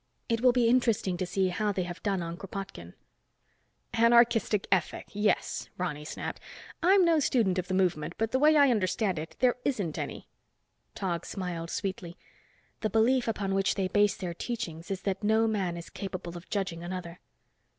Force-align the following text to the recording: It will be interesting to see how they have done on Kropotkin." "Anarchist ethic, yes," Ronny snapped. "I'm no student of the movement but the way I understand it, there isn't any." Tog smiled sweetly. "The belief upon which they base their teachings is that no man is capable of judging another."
It 0.29 0.41
will 0.41 0.51
be 0.51 0.67
interesting 0.67 1.15
to 1.17 1.27
see 1.27 1.49
how 1.49 1.71
they 1.71 1.83
have 1.83 2.01
done 2.01 2.23
on 2.23 2.35
Kropotkin." 2.35 2.95
"Anarchist 3.93 4.55
ethic, 4.71 5.09
yes," 5.11 5.69
Ronny 5.77 6.05
snapped. 6.05 6.39
"I'm 6.81 7.05
no 7.05 7.19
student 7.19 7.59
of 7.59 7.67
the 7.67 7.75
movement 7.75 8.15
but 8.17 8.31
the 8.31 8.39
way 8.39 8.55
I 8.57 8.71
understand 8.71 9.19
it, 9.19 9.35
there 9.41 9.57
isn't 9.63 9.99
any." 9.99 10.27
Tog 10.95 11.23
smiled 11.23 11.69
sweetly. 11.69 12.17
"The 12.79 12.89
belief 12.89 13.27
upon 13.27 13.53
which 13.53 13.75
they 13.75 13.89
base 13.89 14.15
their 14.15 14.33
teachings 14.33 14.89
is 14.89 15.03
that 15.03 15.23
no 15.23 15.45
man 15.45 15.77
is 15.77 15.91
capable 15.91 16.35
of 16.35 16.49
judging 16.49 16.81
another." 16.81 17.19